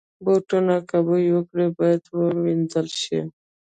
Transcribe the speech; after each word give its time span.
بوټونه 0.23 0.75
که 0.89 0.97
بوی 1.07 1.25
وکړي، 1.35 1.67
باید 1.77 2.01
وینځل 2.43 2.87
شي. 3.01 3.19